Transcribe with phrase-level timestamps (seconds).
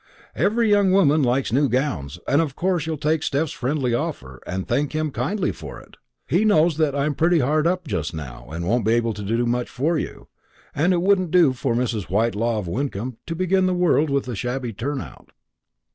[0.33, 4.67] "Every young woman likes new gowns, and of course you'll take Steph's friendly offer, and
[4.67, 5.95] thank him kindly for it.
[6.25, 9.45] He knows that I'm pretty hard up just now, and won't be able to do
[9.45, 10.27] much for you;
[10.73, 12.05] and it wouldn't do for Mrs.
[12.09, 15.29] Whitelaw of Wyncomb to begin the world with a shabby turn out."